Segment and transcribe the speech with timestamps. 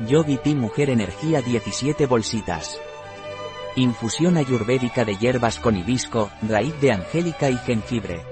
[0.00, 2.78] Yogi Tea Mujer Energía 17 bolsitas.
[3.76, 8.22] Infusión ayurvédica de hierbas con hibisco, raíz de angélica y jengibre.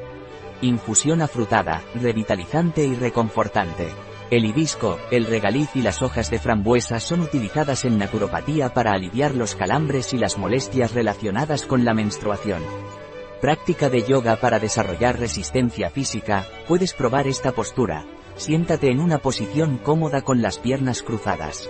[0.60, 3.88] Infusión afrutada, revitalizante y reconfortante.
[4.30, 9.34] El hibisco, el regaliz y las hojas de frambuesa son utilizadas en naturopatía para aliviar
[9.34, 12.62] los calambres y las molestias relacionadas con la menstruación.
[13.40, 18.04] Práctica de yoga para desarrollar resistencia física, puedes probar esta postura.
[18.36, 21.68] Siéntate en una posición cómoda con las piernas cruzadas.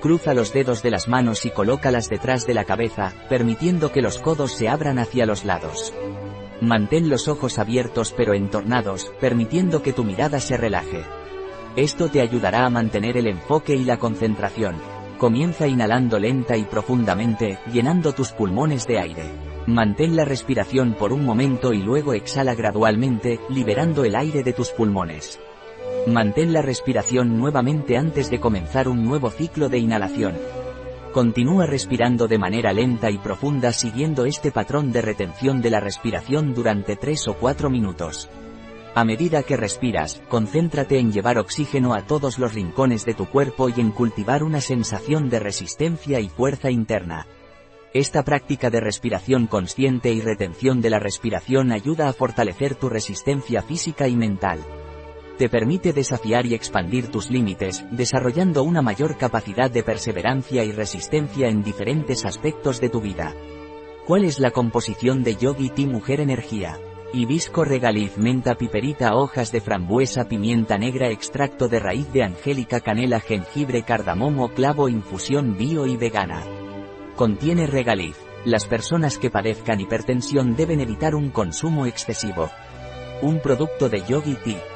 [0.00, 4.18] Cruza los dedos de las manos y colócalas detrás de la cabeza, permitiendo que los
[4.18, 5.94] codos se abran hacia los lados.
[6.60, 11.02] Mantén los ojos abiertos pero entornados, permitiendo que tu mirada se relaje.
[11.76, 14.76] Esto te ayudará a mantener el enfoque y la concentración.
[15.18, 19.24] Comienza inhalando lenta y profundamente, llenando tus pulmones de aire.
[19.66, 24.70] Mantén la respiración por un momento y luego exhala gradualmente, liberando el aire de tus
[24.70, 25.40] pulmones.
[26.06, 30.36] Mantén la respiración nuevamente antes de comenzar un nuevo ciclo de inhalación.
[31.12, 36.54] Continúa respirando de manera lenta y profunda siguiendo este patrón de retención de la respiración
[36.54, 38.28] durante 3 o 4 minutos.
[38.94, 43.68] A medida que respiras, concéntrate en llevar oxígeno a todos los rincones de tu cuerpo
[43.68, 47.26] y en cultivar una sensación de resistencia y fuerza interna.
[47.92, 53.60] Esta práctica de respiración consciente y retención de la respiración ayuda a fortalecer tu resistencia
[53.60, 54.60] física y mental.
[55.38, 61.48] Te permite desafiar y expandir tus límites, desarrollando una mayor capacidad de perseverancia y resistencia
[61.48, 63.34] en diferentes aspectos de tu vida.
[64.06, 66.78] ¿Cuál es la composición de Yogi Tea Mujer Energía?
[67.12, 73.20] Hibisco regaliz menta piperita hojas de frambuesa pimienta negra extracto de raíz de angélica canela
[73.20, 76.42] jengibre cardamomo clavo infusión bio y vegana.
[77.14, 78.16] Contiene regaliz.
[78.44, 82.48] Las personas que padezcan hipertensión deben evitar un consumo excesivo.
[83.22, 84.75] Un producto de Yogi Tea.